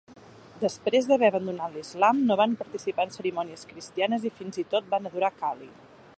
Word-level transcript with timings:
Després 0.61 1.09
d'haver 1.09 1.29
abandonat 1.33 1.75
l'islam, 1.75 2.23
no 2.31 2.39
van 2.43 2.57
participar 2.63 3.07
en 3.09 3.15
cerimònies 3.19 3.69
cristianes 3.75 4.29
i 4.31 4.35
fins 4.41 4.63
i 4.65 4.69
tot 4.75 4.93
van 4.97 5.11
adorar 5.13 5.35
a 5.35 5.41
Kali. 5.45 5.71